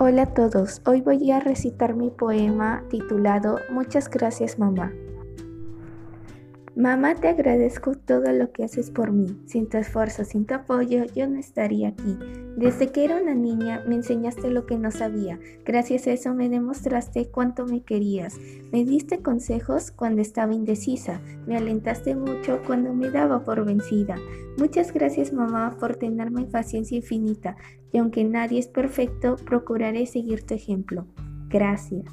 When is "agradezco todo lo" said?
7.28-8.52